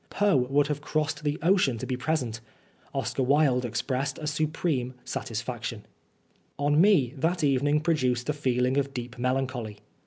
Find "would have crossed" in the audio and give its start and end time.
0.35-1.23